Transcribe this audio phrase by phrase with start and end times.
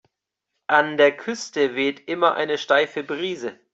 [0.65, 3.59] An der Küste weht immer eine steife Brise.